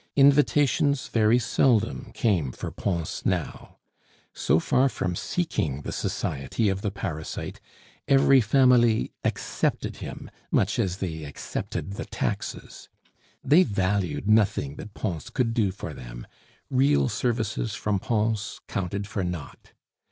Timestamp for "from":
4.89-5.15, 17.75-17.99